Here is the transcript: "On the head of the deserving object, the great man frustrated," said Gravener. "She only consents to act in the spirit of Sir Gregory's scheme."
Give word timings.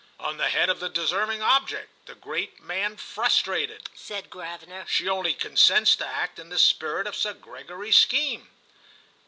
"On 0.19 0.37
the 0.37 0.49
head 0.49 0.67
of 0.67 0.79
the 0.79 0.89
deserving 0.89 1.43
object, 1.43 2.07
the 2.07 2.15
great 2.15 2.59
man 2.59 2.97
frustrated," 2.97 3.87
said 3.93 4.31
Gravener. 4.31 4.87
"She 4.87 5.07
only 5.07 5.35
consents 5.35 5.95
to 5.97 6.07
act 6.07 6.39
in 6.39 6.49
the 6.49 6.57
spirit 6.57 7.05
of 7.05 7.15
Sir 7.15 7.33
Gregory's 7.35 7.97
scheme." 7.97 8.49